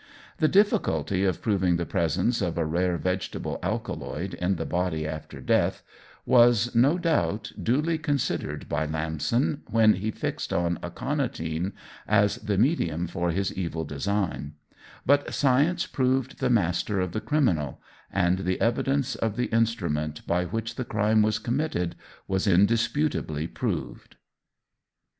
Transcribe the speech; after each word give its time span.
The 0.37 0.47
difficulty 0.47 1.25
of 1.25 1.43
proving 1.43 1.75
the 1.77 1.85
presence 1.85 2.41
of 2.41 2.57
a 2.57 2.65
rare 2.65 2.97
vegetable 2.97 3.59
alkaloid 3.61 4.33
in 4.33 4.55
the 4.55 4.65
body 4.65 5.05
after 5.07 5.39
death 5.39 5.83
was, 6.25 6.73
no 6.73 6.97
doubt, 6.97 7.51
duly 7.61 7.99
considered 7.99 8.67
by 8.67 8.87
Lamson 8.87 9.61
when 9.69 9.93
he 9.93 10.09
fixed 10.09 10.51
on 10.51 10.79
aconitine 10.81 11.73
as 12.07 12.37
the 12.37 12.57
medium 12.57 13.05
for 13.05 13.29
his 13.29 13.53
evil 13.53 13.85
design; 13.85 14.53
but 15.05 15.31
science 15.35 15.85
proved 15.85 16.39
the 16.39 16.49
master 16.49 16.99
of 16.99 17.11
the 17.11 17.21
criminal, 17.21 17.79
and 18.11 18.39
the 18.39 18.59
evidence 18.59 19.13
of 19.13 19.35
the 19.35 19.53
instrument 19.53 20.25
by 20.25 20.45
which 20.45 20.77
the 20.77 20.83
crime 20.83 21.21
was 21.21 21.37
committed 21.37 21.95
was 22.27 22.47
indisputably 22.47 23.45
proved. 23.45 24.15